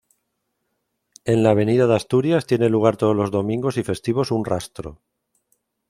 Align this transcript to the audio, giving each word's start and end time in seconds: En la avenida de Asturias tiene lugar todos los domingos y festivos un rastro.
En 1.25 1.43
la 1.43 1.51
avenida 1.51 1.85
de 1.85 1.95
Asturias 1.95 2.47
tiene 2.47 2.69
lugar 2.69 2.97
todos 2.97 3.15
los 3.15 3.29
domingos 3.29 3.77
y 3.77 3.83
festivos 3.83 4.31
un 4.31 4.43
rastro. 4.43 4.99